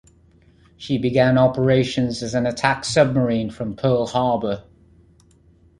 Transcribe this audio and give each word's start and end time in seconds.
She 0.77 0.97
began 0.97 1.37
operations 1.37 2.23
as 2.23 2.33
an 2.33 2.47
attack 2.47 2.85
submarine 2.85 3.51
from 3.51 3.75
Pearl 3.75 4.07
Harbor. 4.07 4.63